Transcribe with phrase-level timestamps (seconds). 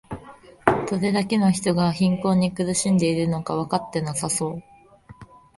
[0.89, 4.63] どれだけの人が貧困に苦しんでいるのかわかってなさそう